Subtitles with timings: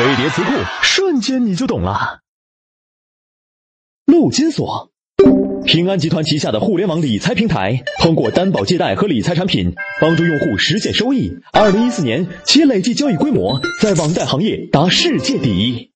[0.00, 0.50] 飞碟词库，
[0.80, 2.20] 瞬间你就懂了。
[4.06, 4.90] 陆金所，
[5.66, 11.30] 平安集团旗下的互联网理财平台，通过担保借贷和理财产品，帮助用户实现收益。
[11.52, 15.86] 二零一四年，其累计交易规模在网贷行业达世界第一。